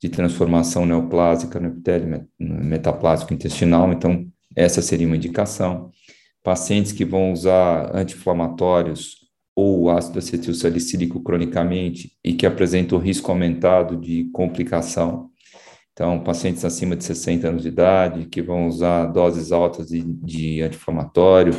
de 0.00 0.08
transformação 0.08 0.86
neoplásica 0.86 1.60
no 1.60 1.68
epitélio 1.68 2.26
metaplásico 2.38 3.34
intestinal. 3.34 3.92
Então, 3.92 4.26
essa 4.56 4.80
seria 4.80 5.06
uma 5.06 5.16
indicação. 5.16 5.90
Pacientes 6.42 6.92
que 6.92 7.04
vão 7.04 7.32
usar 7.32 7.94
anti-inflamatórios 7.94 9.20
ou 9.54 9.90
ácido 9.90 10.18
acetil 10.18 10.54
salicílico 10.54 11.22
cronicamente 11.22 12.12
e 12.24 12.32
que 12.32 12.46
apresentam 12.46 12.98
risco 12.98 13.30
aumentado 13.30 13.96
de 13.96 14.30
complicação. 14.32 15.28
Então, 15.92 16.20
pacientes 16.20 16.64
acima 16.64 16.96
de 16.96 17.04
60 17.04 17.48
anos 17.48 17.62
de 17.62 17.68
idade, 17.68 18.26
que 18.26 18.40
vão 18.40 18.66
usar 18.66 19.06
doses 19.06 19.52
altas 19.52 19.88
de, 19.88 20.02
de 20.02 20.62
anti-inflamatório, 20.62 21.52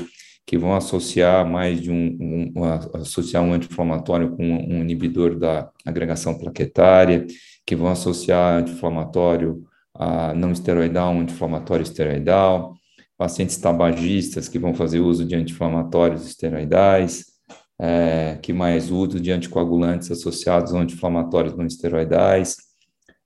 que 0.46 0.58
vão 0.58 0.76
associar 0.76 1.48
mais 1.48 1.82
de 1.82 1.92
um, 1.92 2.52
um, 2.56 2.64
associar 2.96 3.44
um 3.44 3.54
anti-inflamatório 3.54 4.36
com 4.36 4.44
um 4.44 4.82
inibidor 4.82 5.38
da 5.38 5.70
agregação 5.86 6.38
plaquetária, 6.38 7.26
que 7.66 7.76
vão 7.76 7.90
associar 7.90 8.60
anti-inflamatório 8.60 9.64
a 9.94 10.34
não 10.34 10.52
esteroidal, 10.52 11.14
um 11.14 11.22
anti-inflamatório 11.22 11.84
esteroidal, 11.84 12.76
pacientes 13.18 13.58
tabagistas 13.58 14.48
que 14.48 14.58
vão 14.58 14.74
fazer 14.74 15.00
uso 15.00 15.24
de 15.26 15.36
anti-inflamatórios 15.36 16.26
esteroidais, 16.26 17.26
é, 17.80 18.38
que 18.42 18.54
mais 18.54 18.92
uso 18.92 19.20
de 19.20 19.32
anticoagulantes 19.32 20.12
associados 20.12 20.74
a 20.74 20.80
anti-inflamatórios 20.80 21.56
não 21.56 21.66
esteroidais. 21.66 22.58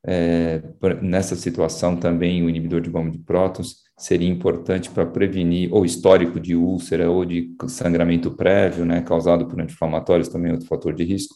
É, 0.08 0.62
nessa 1.02 1.36
situação 1.36 1.98
também 1.98 2.44
o 2.44 2.50
inibidor 2.50 2.80
de 2.80 2.90
bomba 2.90 3.10
de 3.10 3.18
prótons 3.20 3.85
seria 3.98 4.30
importante 4.30 4.90
para 4.90 5.06
prevenir, 5.06 5.74
ou 5.74 5.86
histórico 5.86 6.40
de 6.40 6.56
úlcera, 6.56 7.10
ou 7.10 7.24
de 7.24 7.56
sangramento 7.68 8.32
prévio, 8.32 8.86
né, 8.86 9.02
causado 9.02 9.48
por 9.48 9.60
anti-inflamatórios, 9.60 10.28
também 10.28 10.52
outro 10.52 10.68
fator 10.68 10.94
de 10.94 11.04
risco. 11.04 11.36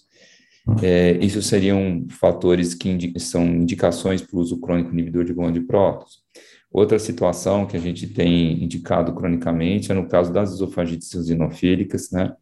É, 0.84 1.18
isso 1.24 1.42
seriam 1.42 2.06
fatores 2.10 2.75
que 2.75 2.89
indi 2.89 3.13
são 3.20 3.46
indicações 3.46 4.22
para 4.22 4.38
o 4.38 4.39
uso 4.39 4.60
crônico 4.60 4.92
inibidor 4.92 5.24
de 5.24 5.34
bomba 5.34 5.51
de 5.51 5.62
prótons. 5.62 6.20
Outra 6.72 7.00
situação 7.00 7.66
que 7.66 7.75
a 7.75 7.80
gente 7.80 8.06
tem 8.08 8.63
indicado 8.63 9.13
cronicamente 9.13 9.92
é 9.92 9.96
no 9.96 10.08
caso 10.08 10.32
das 10.32 10.51
esofagites 10.54 11.12
eosinofílicas, 11.13 12.12
né, 12.12 12.34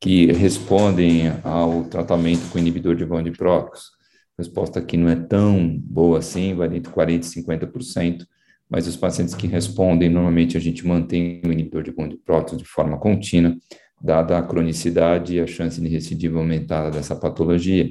que 0.00 0.32
respondem 0.32 1.28
ao 1.44 1.84
tratamento 1.84 2.50
com 2.50 2.58
inibidor 2.58 2.96
de 2.96 3.04
bomba 3.04 3.22
de 3.22 3.30
prótons. 3.30 3.90
A 4.36 4.42
resposta 4.42 4.80
aqui 4.80 4.96
não 4.96 5.08
é 5.08 5.14
tão 5.14 5.78
boa 5.78 6.18
assim, 6.18 6.54
vai 6.54 6.74
entre 6.74 6.92
40% 6.92 7.36
e 7.36 7.42
50%, 7.42 8.26
mas 8.72 8.86
os 8.86 8.96
pacientes 8.96 9.34
que 9.34 9.46
respondem, 9.46 10.08
normalmente 10.08 10.56
a 10.56 10.60
gente 10.60 10.86
mantém 10.86 11.42
o 11.44 11.52
inibidor 11.52 11.82
de 11.82 11.92
bomba 11.92 12.08
de 12.08 12.16
prótons 12.16 12.56
de 12.56 12.64
forma 12.64 12.98
contínua, 12.98 13.54
dada 14.00 14.38
a 14.38 14.42
cronicidade 14.42 15.34
e 15.34 15.40
a 15.40 15.46
chance 15.46 15.78
de 15.78 15.88
recidiva 15.88 16.38
aumentada 16.38 16.90
dessa 16.90 17.14
patologia. 17.14 17.86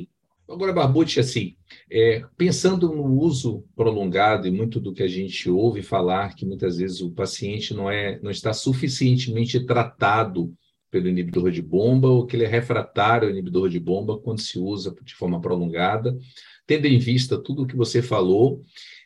Agora, 0.50 0.73
Barbucci, 0.73 1.19
assim, 1.19 1.55
é, 1.89 2.23
pensando 2.35 2.89
no 2.89 3.05
uso 3.05 3.63
prolongado 3.75 4.47
e 4.47 4.51
muito 4.51 4.79
do 4.79 4.91
que 4.91 5.03
a 5.03 5.07
gente 5.07 5.47
ouve 5.51 5.83
falar, 5.83 6.33
que 6.33 6.47
muitas 6.47 6.77
vezes 6.77 7.00
o 7.00 7.11
paciente 7.11 7.75
não, 7.75 7.89
é, 7.89 8.19
não 8.19 8.31
está 8.31 8.51
suficientemente 8.51 9.63
tratado 9.63 10.51
pelo 10.89 11.07
inibidor 11.07 11.51
de 11.51 11.61
bomba 11.61 12.09
ou 12.09 12.25
que 12.25 12.35
ele 12.35 12.43
é 12.43 12.47
refratário 12.47 13.27
ao 13.27 13.31
inibidor 13.31 13.69
de 13.69 13.79
bomba 13.79 14.17
quando 14.17 14.41
se 14.41 14.57
usa 14.57 14.93
de 15.03 15.13
forma 15.13 15.39
prolongada, 15.39 16.17
tendo 16.65 16.88
em 16.88 16.97
vista 16.97 17.38
tudo 17.38 17.61
o 17.61 17.67
que 17.67 17.75
você 17.75 18.01
falou, 18.01 18.61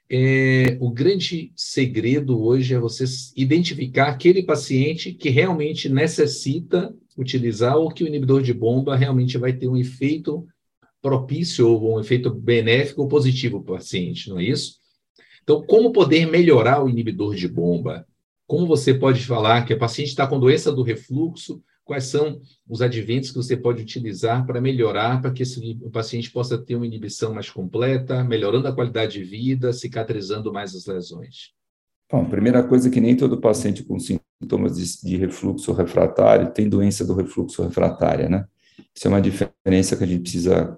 é, 0.10 0.78
o 0.80 0.92
grande 0.92 1.52
segredo 1.56 2.42
hoje 2.42 2.74
é 2.74 2.80
você 2.80 3.06
identificar 3.36 4.08
aquele 4.08 4.44
paciente 4.44 5.14
que 5.14 5.30
realmente 5.30 5.90
necessita 5.90 6.94
utilizar 7.18 7.78
ou 7.78 7.90
que 7.90 8.04
o 8.04 8.08
inibidor 8.08 8.42
de 8.44 8.54
bomba 8.54 8.96
realmente 8.96 9.38
vai 9.38 9.54
ter 9.54 9.68
um 9.68 9.78
efeito 9.78 10.46
propício 11.02 11.68
ou 11.70 11.96
um 11.96 12.00
efeito 12.00 12.34
benéfico 12.34 13.02
ou 13.02 13.08
positivo 13.08 13.62
para 13.64 13.74
o 13.74 13.78
paciente, 13.78 14.30
não 14.30 14.40
é 14.40 14.44
isso? 14.44 14.76
Então, 15.44 15.64
como 15.66 15.92
poder 15.92 16.26
melhorar 16.26 16.84
o 16.84 16.90
inibidor 16.90 17.36
de 17.36 17.48
bomba? 17.48 18.06
Como 18.48 18.66
você 18.66 18.94
pode 18.94 19.24
falar 19.24 19.66
que 19.66 19.74
o 19.74 19.80
paciente 19.80 20.10
está 20.10 20.28
com 20.28 20.40
doença 20.40 20.72
do 20.72 20.84
refluxo, 20.84 21.64
quais 21.86 22.06
são 22.06 22.42
os 22.68 22.82
adventos 22.82 23.30
que 23.30 23.38
você 23.38 23.56
pode 23.56 23.84
utilizar 23.84 24.46
para 24.46 24.60
melhorar, 24.60 25.22
para 25.22 25.32
que 25.32 25.44
esse, 25.44 25.80
o 25.84 25.89
paciente 25.92 26.32
possa 26.32 26.58
ter 26.58 26.75
uma 26.75 26.86
inibição 26.86 27.34
mais 27.34 27.50
completa, 27.50 28.24
melhorando 28.24 28.68
a 28.68 28.74
qualidade 28.74 29.13
de 29.13 29.24
vida, 29.24 29.72
cicatrizando 29.72 30.51
mais 30.51 30.75
as 30.75 30.88
lesões? 30.88 31.54
Bom, 32.12 32.25
primeira 32.25 32.63
coisa 32.63 32.89
é 32.89 32.92
que 32.92 33.00
nem 33.00 33.15
todo 33.15 33.39
paciente 33.39 33.84
com 33.84 33.98
sintomas 34.00 34.75
de, 34.77 35.08
de 35.08 35.18
refluxo 35.18 35.72
refratário 35.74 36.51
tem 36.51 36.68
doença 36.68 37.06
do 37.06 37.13
refluxo 37.13 37.63
refratária, 37.63 38.27
né? 38.27 38.46
Isso 38.94 39.08
é 39.08 39.10
uma 39.10 39.22
diferença 39.22 39.96
que 39.96 40.04
a 40.04 40.08
gente 40.08 40.22
precisa 40.22 40.77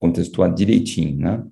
contextuar 0.00 0.52
direitinho, 0.52 1.16
né? 1.16 1.44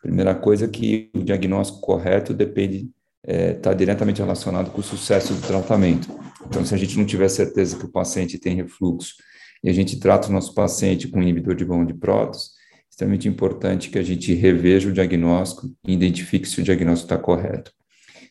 Primeira 0.00 0.34
coisa 0.34 0.64
é 0.64 0.68
que 0.68 1.10
o 1.14 1.22
diagnóstico 1.22 1.80
correto 1.80 2.32
depende, 2.32 2.90
está 3.24 3.32
é, 3.32 3.52
tá 3.54 3.74
diretamente 3.74 4.20
relacionado 4.20 4.70
com 4.70 4.80
o 4.80 4.84
sucesso 4.84 5.34
do 5.34 5.46
tratamento. 5.46 6.08
Então, 6.46 6.64
se 6.64 6.74
a 6.74 6.78
gente 6.78 6.98
não 6.98 7.04
tiver 7.04 7.28
certeza 7.28 7.76
que 7.76 7.84
o 7.84 7.90
paciente 7.90 8.38
tem 8.38 8.56
refluxo 8.56 9.14
e 9.62 9.70
a 9.70 9.72
gente 9.72 9.98
trata 9.98 10.28
o 10.28 10.32
nosso 10.32 10.54
paciente 10.54 11.08
com 11.08 11.22
inibidor 11.22 11.54
de 11.54 11.64
bomba 11.64 11.86
de 11.86 11.94
prótons, 11.94 12.50
é 12.72 12.90
extremamente 12.90 13.28
importante 13.28 13.90
que 13.90 13.98
a 13.98 14.02
gente 14.02 14.34
reveja 14.34 14.88
o 14.88 14.92
diagnóstico 14.92 15.70
e 15.86 15.92
identifique 15.92 16.48
se 16.48 16.60
o 16.60 16.64
diagnóstico 16.64 17.12
está 17.12 17.18
correto. 17.18 17.72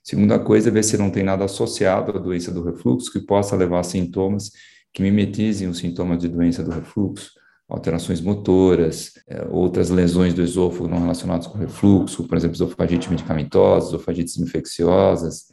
Segunda 0.03 0.39
coisa 0.39 0.69
é 0.69 0.71
ver 0.71 0.83
se 0.83 0.97
não 0.97 1.11
tem 1.11 1.23
nada 1.23 1.45
associado 1.45 2.11
à 2.11 2.19
doença 2.19 2.51
do 2.51 2.63
refluxo 2.63 3.11
que 3.11 3.19
possa 3.19 3.55
levar 3.55 3.79
a 3.79 3.83
sintomas 3.83 4.51
que 4.93 5.01
mimetizem 5.01 5.67
os 5.67 5.77
sintomas 5.77 6.19
de 6.19 6.27
doença 6.27 6.63
do 6.63 6.71
refluxo, 6.71 7.31
alterações 7.69 8.19
motoras, 8.19 9.13
é, 9.27 9.47
outras 9.49 9.89
lesões 9.89 10.33
do 10.33 10.41
esôfago 10.41 10.89
não 10.89 10.99
relacionadas 10.99 11.47
com 11.47 11.57
refluxo, 11.57 12.27
por 12.27 12.37
exemplo, 12.37 12.55
esofagite 12.55 13.09
medicamentosa, 13.09 13.87
esofagites 13.87 14.37
infecciosas, 14.37 15.50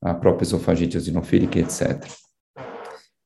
a 0.00 0.14
própria 0.14 0.44
esofagite 0.44 0.96
eosinofílica, 0.96 1.58
etc. 1.58 2.06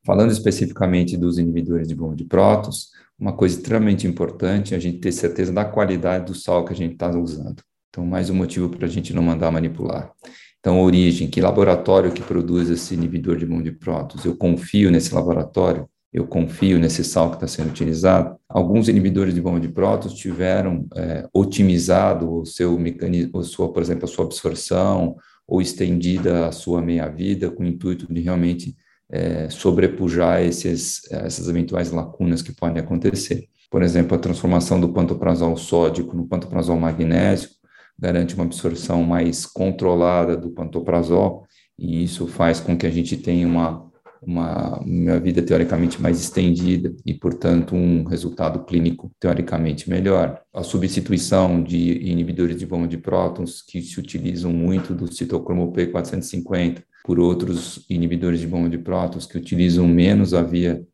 Falando 0.04 0.32
especificamente 0.32 1.16
dos 1.16 1.38
inibidores 1.38 1.86
de 1.86 1.94
bomba 1.94 2.16
de 2.16 2.24
prótons, 2.24 2.90
uma 3.18 3.32
coisa 3.32 3.56
extremamente 3.56 4.06
importante 4.06 4.74
é 4.74 4.76
a 4.76 4.80
gente 4.80 4.98
ter 4.98 5.12
certeza 5.12 5.52
da 5.52 5.64
qualidade 5.64 6.26
do 6.26 6.34
sal 6.34 6.64
que 6.64 6.72
a 6.72 6.76
gente 6.76 6.94
está 6.94 7.08
usando. 7.08 7.62
Então, 7.88 8.04
mais 8.04 8.30
um 8.30 8.34
motivo 8.34 8.68
para 8.68 8.86
a 8.86 8.90
gente 8.90 9.14
não 9.14 9.22
mandar 9.22 9.50
manipular. 9.50 10.10
Então, 10.58 10.80
origem, 10.80 11.28
que 11.28 11.40
laboratório 11.40 12.10
que 12.10 12.22
produz 12.22 12.70
esse 12.70 12.94
inibidor 12.94 13.36
de 13.36 13.44
bomba 13.46 13.62
de 13.62 13.72
prótons? 13.72 14.24
Eu 14.24 14.34
confio 14.36 14.90
nesse 14.90 15.14
laboratório? 15.14 15.88
Eu 16.12 16.26
confio 16.26 16.78
nesse 16.78 17.04
sal 17.04 17.30
que 17.30 17.36
está 17.36 17.46
sendo 17.46 17.70
utilizado? 17.70 18.36
Alguns 18.48 18.88
inibidores 18.88 19.34
de 19.34 19.40
bomba 19.40 19.60
de 19.60 19.68
prótons 19.68 20.14
tiveram 20.14 20.86
é, 20.94 21.28
otimizado 21.32 22.40
o 22.40 22.44
seu 22.44 22.78
mecanismo, 22.78 23.42
sua, 23.44 23.72
por 23.72 23.82
exemplo, 23.82 24.04
a 24.04 24.08
sua 24.08 24.24
absorção 24.24 25.16
ou 25.52 25.60
estendida 25.60 26.46
a 26.46 26.50
sua 26.50 26.80
meia-vida, 26.80 27.50
com 27.50 27.62
o 27.62 27.66
intuito 27.66 28.10
de 28.10 28.22
realmente 28.22 28.74
é, 29.10 29.50
sobrepujar 29.50 30.40
esses, 30.40 31.02
essas 31.12 31.46
eventuais 31.46 31.90
lacunas 31.90 32.40
que 32.40 32.54
podem 32.54 32.82
acontecer. 32.82 33.50
Por 33.70 33.82
exemplo, 33.82 34.16
a 34.16 34.18
transformação 34.18 34.80
do 34.80 34.94
pantoprazol 34.94 35.54
sódico 35.58 36.16
no 36.16 36.26
pantoprazol 36.26 36.80
magnésico 36.80 37.54
garante 37.98 38.34
uma 38.34 38.44
absorção 38.44 39.02
mais 39.02 39.44
controlada 39.44 40.38
do 40.38 40.52
pantoprazol, 40.52 41.46
e 41.78 42.02
isso 42.02 42.26
faz 42.26 42.58
com 42.58 42.74
que 42.74 42.86
a 42.86 42.90
gente 42.90 43.18
tenha 43.18 43.46
uma 43.46 43.91
uma, 44.22 44.78
uma 44.80 45.18
vida 45.18 45.42
teoricamente 45.42 46.00
mais 46.00 46.20
estendida 46.20 46.94
e, 47.04 47.12
portanto, 47.12 47.74
um 47.74 48.04
resultado 48.04 48.64
clínico 48.64 49.10
teoricamente 49.18 49.90
melhor. 49.90 50.40
A 50.54 50.62
substituição 50.62 51.62
de 51.62 51.98
inibidores 52.08 52.56
de 52.56 52.64
bomba 52.64 52.86
de 52.86 52.98
prótons, 52.98 53.60
que 53.62 53.82
se 53.82 53.98
utilizam 53.98 54.52
muito 54.52 54.94
do 54.94 55.12
citocromo 55.12 55.72
P450, 55.72 56.82
por 57.04 57.18
outros 57.18 57.84
inibidores 57.90 58.38
de 58.38 58.46
bomba 58.46 58.68
de 58.68 58.78
prótons 58.78 59.26
que 59.26 59.36
utilizam 59.36 59.88
menos 59.88 60.32
a 60.32 60.42
via 60.42 60.86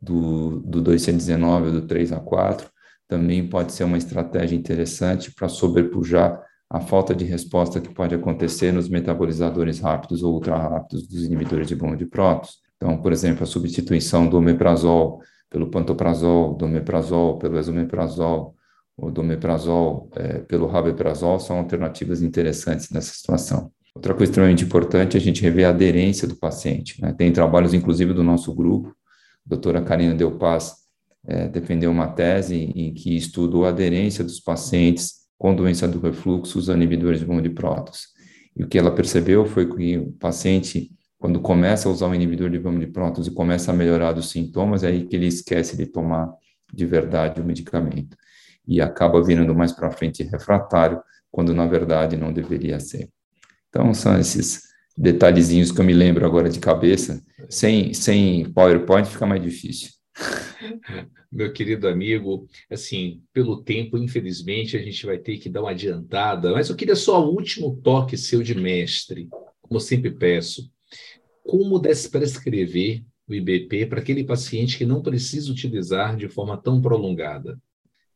do, 0.00 0.60
do 0.60 0.80
2C19 0.80 1.64
ou 1.64 1.72
do 1.72 1.82
3A4, 1.82 2.66
também 3.08 3.48
pode 3.48 3.72
ser 3.72 3.82
uma 3.82 3.98
estratégia 3.98 4.54
interessante 4.54 5.32
para 5.32 5.48
sobrepujar 5.48 6.40
a 6.70 6.80
falta 6.80 7.14
de 7.14 7.24
resposta 7.24 7.80
que 7.80 7.92
pode 7.92 8.14
acontecer 8.14 8.72
nos 8.72 8.88
metabolizadores 8.88 9.80
rápidos 9.80 10.22
ou 10.22 10.34
ultra 10.34 10.56
rápidos 10.56 11.08
dos 11.08 11.24
inibidores 11.24 11.66
de 11.66 11.74
bomba 11.74 11.96
de 11.96 12.06
prótons. 12.06 12.67
Então, 12.78 12.96
por 13.02 13.12
exemplo, 13.12 13.42
a 13.42 13.46
substituição 13.46 14.28
do 14.28 14.38
omeprazol 14.38 15.20
pelo 15.50 15.70
pantoprazol, 15.70 16.54
do 16.54 16.64
omeprazol 16.64 17.38
pelo 17.38 17.58
esomeprazol, 17.58 18.54
ou 18.96 19.10
do 19.10 19.20
omeprazol 19.20 20.10
é, 20.16 20.38
pelo 20.40 20.66
rabeprazol 20.66 21.38
são 21.38 21.58
alternativas 21.58 22.22
interessantes 22.22 22.90
nessa 22.90 23.12
situação. 23.12 23.70
Outra 23.94 24.14
coisa 24.14 24.30
extremamente 24.30 24.64
importante 24.64 25.16
é 25.16 25.20
a 25.20 25.22
gente 25.22 25.42
rever 25.42 25.66
a 25.66 25.70
aderência 25.70 26.26
do 26.26 26.36
paciente. 26.36 27.00
Né? 27.00 27.12
Tem 27.12 27.32
trabalhos, 27.32 27.74
inclusive, 27.74 28.12
do 28.12 28.22
nosso 28.22 28.54
grupo, 28.54 28.88
a 28.88 29.48
doutora 29.48 29.82
Karina 29.82 30.14
Delpaz 30.14 30.74
é, 31.26 31.48
defendeu 31.48 31.90
uma 31.90 32.08
tese 32.08 32.56
em 32.56 32.92
que 32.92 33.16
estudou 33.16 33.64
a 33.64 33.70
aderência 33.70 34.22
dos 34.22 34.40
pacientes 34.40 35.26
com 35.38 35.54
doença 35.54 35.86
do 35.86 36.00
refluxo 36.00 36.58
usando 36.58 36.82
inibidores 36.82 37.20
de 37.20 37.26
bomba 37.26 37.42
de 37.42 37.50
prótons. 37.50 38.08
E 38.56 38.62
o 38.62 38.68
que 38.68 38.78
ela 38.78 38.90
percebeu 38.90 39.46
foi 39.46 39.68
que 39.68 39.98
o 39.98 40.12
paciente 40.12 40.90
quando 41.18 41.40
começa 41.40 41.88
a 41.88 41.92
usar 41.92 42.06
o 42.06 42.14
inibidor 42.14 42.48
de 42.48 42.58
bomba 42.58 42.78
de 42.78 42.86
prótons 42.86 43.26
e 43.26 43.30
começa 43.30 43.72
a 43.72 43.74
melhorar 43.74 44.12
dos 44.12 44.30
sintomas, 44.30 44.84
é 44.84 44.88
aí 44.88 45.04
que 45.04 45.16
ele 45.16 45.26
esquece 45.26 45.76
de 45.76 45.84
tomar 45.86 46.32
de 46.72 46.86
verdade 46.86 47.40
o 47.40 47.44
medicamento. 47.44 48.16
E 48.66 48.80
acaba 48.80 49.22
virando 49.22 49.54
mais 49.54 49.72
para 49.72 49.90
frente 49.90 50.22
refratário, 50.22 51.02
quando 51.30 51.52
na 51.52 51.66
verdade 51.66 52.16
não 52.16 52.32
deveria 52.32 52.78
ser. 52.78 53.08
Então, 53.68 53.92
são 53.92 54.18
esses 54.18 54.62
detalhezinhos 54.96 55.72
que 55.72 55.80
eu 55.80 55.84
me 55.84 55.92
lembro 55.92 56.24
agora 56.24 56.48
de 56.48 56.60
cabeça. 56.60 57.22
Sem, 57.48 57.92
sem 57.92 58.50
PowerPoint 58.52 59.08
fica 59.08 59.26
mais 59.26 59.42
difícil. 59.42 59.90
Meu 61.30 61.52
querido 61.52 61.88
amigo, 61.88 62.46
assim, 62.70 63.22
pelo 63.32 63.62
tempo, 63.62 63.98
infelizmente, 63.98 64.76
a 64.76 64.82
gente 64.82 65.04
vai 65.04 65.18
ter 65.18 65.38
que 65.38 65.50
dar 65.50 65.62
uma 65.62 65.70
adiantada, 65.72 66.52
mas 66.52 66.70
eu 66.70 66.76
queria 66.76 66.96
só 66.96 67.22
o 67.22 67.34
último 67.34 67.76
toque 67.82 68.16
seu 68.16 68.42
de 68.42 68.54
mestre, 68.54 69.28
como 69.60 69.78
sempre 69.78 70.10
peço 70.10 70.70
como 71.44 71.78
desprescrever 71.78 73.04
o 73.28 73.34
IBP 73.34 73.86
para 73.86 74.00
aquele 74.00 74.24
paciente 74.24 74.78
que 74.78 74.86
não 74.86 75.02
precisa 75.02 75.50
utilizar 75.50 76.16
de 76.16 76.28
forma 76.28 76.56
tão 76.56 76.80
prolongada? 76.80 77.58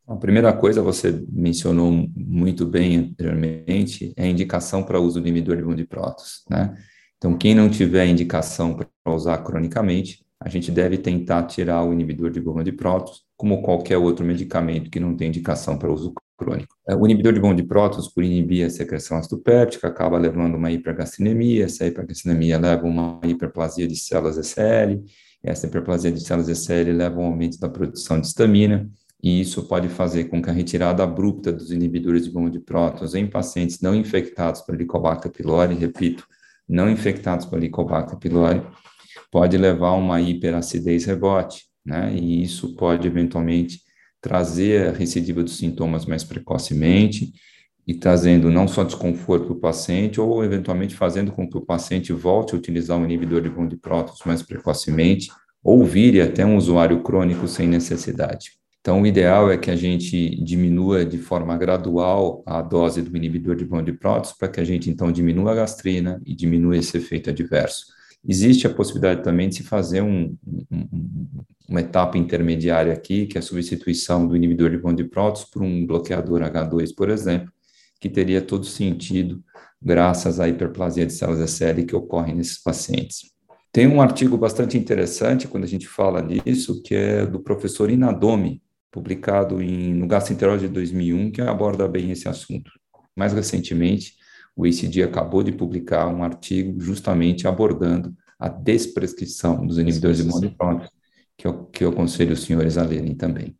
A 0.07 0.17
primeira 0.17 0.53
coisa, 0.53 0.83
você 0.83 1.25
mencionou 1.31 1.91
muito 2.15 2.67
bem 2.67 2.97
anteriormente, 2.97 4.13
é 4.17 4.25
a 4.25 4.29
indicação 4.29 4.83
para 4.83 5.01
uso 5.01 5.21
do 5.21 5.29
inibidor 5.29 5.75
de 5.75 5.87
prótons, 5.87 6.45
né? 6.51 6.77
Então, 7.17 7.39
quem 7.39 7.55
não 7.55 7.71
tiver 7.71 8.07
indicação 8.07 8.77
para 8.77 9.15
usar 9.15 9.39
cronicamente, 9.39 10.27
a 10.41 10.49
gente 10.49 10.73
deve 10.73 10.99
tentar 10.99 11.45
tirar 11.45 11.85
o 11.85 11.93
inibidor 11.93 12.31
de 12.31 12.41
bomba 12.41 12.65
de 12.65 12.73
prótons, 12.73 13.23
como 13.37 13.63
qualquer 13.63 13.97
outro 13.97 14.27
medicamento 14.27 14.91
que 14.91 14.99
não 14.99 15.17
tem 15.17 15.29
indicação 15.29 15.79
para 15.79 15.93
uso 15.93 16.13
crônico. 16.37 16.75
É, 16.89 16.95
o 16.95 17.05
inibidor 17.05 17.33
de 17.33 17.41
bom 17.41 17.55
de 17.55 17.63
prótons, 17.63 18.09
por 18.09 18.25
inibir 18.25 18.67
a 18.67 18.71
secreção 18.71 19.17
ácido 19.17 19.39
péptica, 19.39 19.89
acaba 19.89 20.19
levando 20.19 20.57
uma 20.57 20.71
hipergastrinemia, 20.71 21.65
essa 21.65 21.87
hipergastrinemia 21.87 22.59
leva 22.59 22.87
uma 22.87 23.21
hiperplasia 23.25 23.87
de 23.87 23.97
células 23.97 24.37
SL, 24.37 25.05
essa 25.43 25.67
hiperplasia 25.67 26.13
de 26.13 26.21
células 26.21 26.49
SL 26.49 26.93
leva 26.93 27.17
ao 27.21 27.27
aumento 27.27 27.59
da 27.59 27.69
produção 27.69 28.21
de 28.21 28.27
histamina, 28.27 28.89
e 29.23 29.41
isso 29.41 29.69
pode 29.69 29.89
fazer 29.89 30.25
com 30.25 30.43
que 30.43 30.51
a 30.51 30.53
retirada 30.53 31.05
abrupta 31.05 31.53
dos 31.53 31.71
inibidores 31.71 32.25
de 32.25 32.31
bomba 32.31 32.51
de 32.51 32.59
prótons 32.59 33.15
em 33.15 33.27
pacientes 33.27 33.81
não 33.81 33.95
infectados 33.95 34.63
por 34.63 34.75
Helicobacter 34.75 35.31
pylori, 35.31 35.75
repito, 35.75 36.27
não 36.69 36.91
infectados 36.91 37.47
por 37.47 37.59
Helicobacter 37.59 38.19
pylori, 38.19 38.63
pode 39.31 39.57
levar 39.57 39.89
a 39.89 39.95
uma 39.95 40.21
hiperacidez 40.21 41.05
rebote, 41.05 41.65
né? 41.85 42.13
E 42.15 42.43
isso 42.43 42.75
pode 42.75 43.07
eventualmente 43.07 43.81
trazer 44.23 44.89
a 44.89 44.93
recidiva 44.93 45.43
dos 45.43 45.59
sintomas 45.59 46.07
mais 46.07 46.23
precocemente 46.23 47.33
e 47.87 47.93
trazendo 47.93 48.49
não 48.49 48.69
só 48.69 48.85
desconforto 48.85 49.47
para 49.47 49.55
o 49.55 49.61
paciente, 49.61 50.21
ou 50.21 50.45
eventualmente 50.45 50.95
fazendo 50.95 51.33
com 51.33 51.51
que 51.51 51.59
o 51.59 51.61
paciente 51.61 52.13
volte 52.13 52.55
a 52.55 52.59
utilizar 52.59 52.99
o 52.99 53.05
inibidor 53.05 53.43
de 53.43 53.51
de 53.69 53.77
prótons 53.77 54.21
mais 54.25 54.41
precocemente, 54.41 55.29
ou 55.63 55.85
vire 55.85 56.21
até 56.21 56.47
um 56.47 56.57
usuário 56.57 57.03
crônico 57.03 57.49
sem 57.49 57.67
necessidade. 57.67 58.53
Então, 58.81 59.03
o 59.03 59.07
ideal 59.07 59.51
é 59.51 59.57
que 59.57 59.71
a 59.71 59.77
gente 59.77 60.43
diminua 60.43 61.05
de 61.05 61.19
forma 61.19 61.57
gradual 61.57 62.43
a 62.47 62.61
dose 62.63 63.03
do 63.03 63.17
inibidor 63.17 63.55
de 63.57 63.65
bond 63.65 63.91
de 63.91 63.97
prótons 63.97 64.33
para 64.33 64.49
que 64.49 64.61
a 64.61 64.65
gente, 64.65 64.91
então, 64.91 65.13
diminua 65.13 65.53
a 65.53 65.55
gastrina 65.55 66.21
e 66.25 66.35
diminua 66.35 66.77
esse 66.77 66.97
efeito 66.97 67.31
adverso. 67.31 67.87
Existe 68.27 68.67
a 68.67 68.71
possibilidade 68.71 69.23
também 69.23 69.49
de 69.49 69.57
se 69.57 69.63
fazer 69.65 70.01
um, 70.01 70.37
um, 70.71 71.29
uma 71.69 71.81
etapa 71.81 72.17
intermediária 72.17 72.93
aqui, 72.93 73.27
que 73.27 73.37
é 73.37 73.41
a 73.41 73.43
substituição 73.43 74.27
do 74.27 74.37
inibidor 74.37 74.71
de 74.71 74.79
bond 74.79 75.03
de 75.03 75.09
prótons 75.09 75.45
por 75.45 75.63
um 75.63 75.85
bloqueador 75.85 76.43
H2, 76.43 76.95
por 76.95 77.11
exemplo, 77.11 77.53
que 78.01 78.09
teria 78.09 78.41
todo 78.41 78.65
sentido 78.65 79.43
graças 79.81 80.39
à 80.39 80.49
hiperplasia 80.49 81.05
de 81.05 81.13
células 81.13 81.51
SL 81.51 81.85
que 81.87 81.97
ocorre 81.97 82.33
nesses 82.33 82.63
pacientes. 82.63 83.33
Tem 83.73 83.87
um 83.87 84.01
artigo 84.01 84.37
bastante 84.37 84.77
interessante 84.77 85.49
quando 85.49 85.65
a 85.65 85.69
gente 85.69 85.89
fala 85.89 86.23
disso, 86.23 86.83
que 86.83 86.95
é 86.95 87.27
do 87.27 87.41
professor 87.41 87.91
Inadomi, 87.91 88.63
publicado 88.91 89.63
em, 89.63 89.95
no 89.95 90.07
Gastroenterology 90.07 90.69
de 90.69 90.75
2001, 90.75 91.31
que 91.33 91.41
aborda 91.41 91.89
bem 91.89 92.11
esse 92.11 92.29
assunto. 92.29 92.71
Mais 93.17 93.33
recentemente, 93.33 94.15
o 94.57 94.65
ACD 94.65 95.03
acabou 95.03 95.43
de 95.43 95.53
publicar 95.53 96.07
um 96.09 96.23
artigo 96.23 96.81
justamente 96.81 97.47
abordando 97.47 98.15
a 98.39 98.49
desprescrição 98.49 99.67
dos 99.67 99.79
inibidores 99.79 100.19
de 100.19 100.25
monoprótons, 100.25 100.91
que 101.37 101.47
eu, 101.47 101.65
que 101.67 101.85
eu 101.85 101.91
aconselho 101.91 102.33
os 102.33 102.43
senhores 102.43 102.77
a 102.77 102.85
lerem 102.85 103.15
também. 103.15 103.57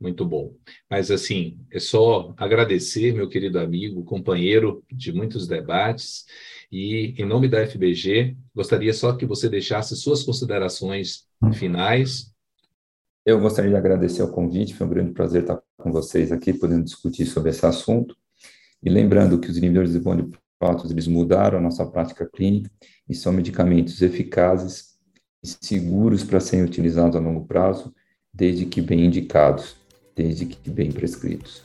Muito 0.00 0.24
bom. 0.24 0.54
Mas, 0.90 1.10
assim, 1.10 1.58
é 1.70 1.78
só 1.78 2.34
agradecer, 2.36 3.12
meu 3.12 3.28
querido 3.28 3.60
amigo, 3.60 4.02
companheiro 4.02 4.82
de 4.90 5.12
muitos 5.12 5.46
debates, 5.46 6.24
e, 6.72 7.14
em 7.16 7.24
nome 7.24 7.48
da 7.48 7.64
FBG, 7.66 8.36
gostaria 8.54 8.92
só 8.92 9.12
que 9.12 9.26
você 9.26 9.48
deixasse 9.48 9.94
suas 9.94 10.24
considerações 10.24 11.26
finais 11.52 12.32
eu 13.24 13.40
gostaria 13.40 13.70
de 13.70 13.76
agradecer 13.76 14.22
o 14.22 14.32
convite, 14.32 14.74
foi 14.74 14.84
um 14.84 14.90
grande 14.90 15.12
prazer 15.12 15.42
estar 15.42 15.62
com 15.78 15.92
vocês 15.92 16.32
aqui, 16.32 16.52
podendo 16.52 16.82
discutir 16.82 17.24
sobre 17.24 17.50
esse 17.50 17.64
assunto. 17.64 18.16
E 18.82 18.90
lembrando 18.90 19.38
que 19.38 19.48
os 19.48 19.56
inibidores 19.56 19.92
de 19.92 20.00
bond 20.00 20.22
de 20.22 20.38
prótons, 20.58 20.90
eles 20.90 21.06
mudaram 21.06 21.58
a 21.58 21.60
nossa 21.60 21.86
prática 21.86 22.28
clínica 22.32 22.70
e 23.08 23.14
são 23.14 23.32
medicamentos 23.32 24.00
eficazes 24.02 24.92
e 25.42 25.48
seguros 25.48 26.24
para 26.24 26.40
serem 26.40 26.64
utilizados 26.64 27.16
a 27.16 27.20
longo 27.20 27.46
prazo, 27.46 27.94
desde 28.32 28.64
que 28.66 28.80
bem 28.80 29.04
indicados, 29.04 29.76
desde 30.14 30.46
que 30.46 30.70
bem 30.70 30.90
prescritos. 30.90 31.62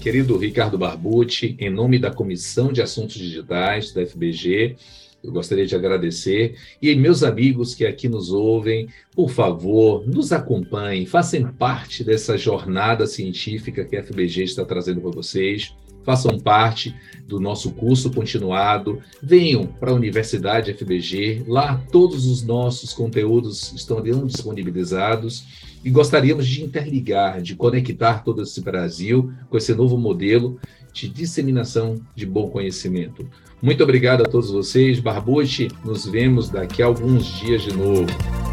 Querido 0.00 0.36
Ricardo 0.38 0.78
Barbucci, 0.78 1.56
em 1.58 1.68
nome 1.68 1.98
da 1.98 2.12
Comissão 2.12 2.72
de 2.72 2.80
Assuntos 2.80 3.16
Digitais 3.16 3.92
da 3.92 4.06
FBG, 4.06 4.76
eu 5.22 5.32
gostaria 5.32 5.66
de 5.66 5.74
agradecer. 5.74 6.56
E 6.80 6.94
meus 6.94 7.24
amigos 7.24 7.74
que 7.74 7.84
aqui 7.84 8.08
nos 8.08 8.30
ouvem, 8.30 8.88
por 9.12 9.30
favor, 9.30 10.06
nos 10.06 10.32
acompanhem, 10.32 11.06
façam 11.06 11.52
parte 11.52 12.04
dessa 12.04 12.38
jornada 12.38 13.06
científica 13.06 13.84
que 13.84 13.96
a 13.96 14.02
FBG 14.04 14.44
está 14.44 14.64
trazendo 14.64 15.00
para 15.00 15.10
vocês. 15.10 15.74
Façam 16.06 16.38
parte 16.38 16.94
do 17.26 17.40
nosso 17.40 17.72
curso 17.72 18.12
continuado. 18.12 19.00
Venham 19.20 19.66
para 19.66 19.90
a 19.90 19.94
Universidade 19.94 20.72
FBG. 20.72 21.44
Lá 21.48 21.82
todos 21.90 22.26
os 22.26 22.44
nossos 22.44 22.94
conteúdos 22.94 23.72
estão 23.74 24.00
disponibilizados 24.24 25.44
e 25.84 25.90
gostaríamos 25.90 26.46
de 26.46 26.62
interligar, 26.62 27.42
de 27.42 27.56
conectar 27.56 28.22
todo 28.22 28.40
esse 28.42 28.60
Brasil 28.60 29.32
com 29.50 29.56
esse 29.56 29.74
novo 29.74 29.98
modelo 29.98 30.60
de 30.92 31.08
disseminação 31.08 32.00
de 32.14 32.24
bom 32.24 32.48
conhecimento. 32.48 33.28
Muito 33.60 33.82
obrigado 33.82 34.22
a 34.22 34.28
todos 34.28 34.50
vocês. 34.50 35.00
Barbucci, 35.00 35.68
nos 35.84 36.06
vemos 36.06 36.48
daqui 36.48 36.82
a 36.82 36.86
alguns 36.86 37.26
dias 37.26 37.62
de 37.62 37.72
novo. 37.76 38.45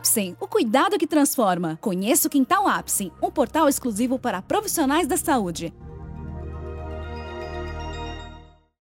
Apsen, 0.00 0.34
o 0.40 0.48
cuidado 0.48 0.98
que 0.98 1.06
transforma. 1.06 1.78
Conheça 1.78 2.26
o 2.26 2.30
Quintal 2.30 2.66
Apsen, 2.66 3.12
um 3.22 3.30
portal 3.30 3.68
exclusivo 3.68 4.18
para 4.18 4.40
profissionais 4.40 5.06
da 5.06 5.18
saúde. 5.18 5.74